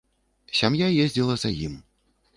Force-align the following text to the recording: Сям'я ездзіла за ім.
Сям'я 0.59 0.87
ездзіла 1.05 1.39
за 1.45 1.49
ім. 1.69 1.81